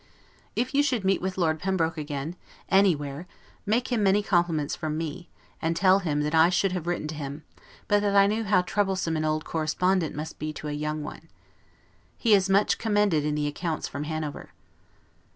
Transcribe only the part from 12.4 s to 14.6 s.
much commended in the accounts from Hanover.